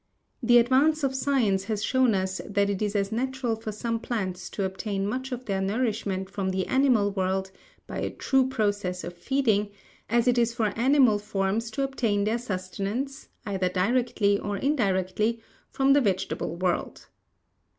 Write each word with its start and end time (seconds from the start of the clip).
The 0.41 0.57
advance 0.57 1.03
of 1.03 1.13
science 1.13 1.65
has 1.65 1.83
shown 1.83 2.15
us 2.15 2.41
that 2.43 2.71
it 2.71 2.81
is 2.81 2.95
as 2.95 3.11
natural 3.11 3.55
for 3.55 3.71
some 3.71 3.99
plants 3.99 4.49
to 4.49 4.63
obtain 4.63 5.05
much 5.05 5.31
of 5.31 5.45
their 5.45 5.61
nourishment 5.61 6.27
from 6.27 6.49
the 6.49 6.65
animal 6.65 7.11
world, 7.11 7.51
by 7.85 7.99
a 7.99 8.09
true 8.09 8.49
process 8.49 9.03
of 9.03 9.13
feeding, 9.15 9.69
as 10.09 10.27
it 10.27 10.39
is 10.39 10.55
for 10.55 10.75
animal 10.75 11.19
forms 11.19 11.69
to 11.69 11.83
obtain 11.83 12.23
their 12.23 12.39
sustenance, 12.39 13.29
either 13.45 13.69
directly 13.69 14.39
or 14.39 14.57
indirectly, 14.57 15.39
from 15.69 15.93
the 15.93 16.01
vegetable 16.01 16.55
world. 16.55 17.05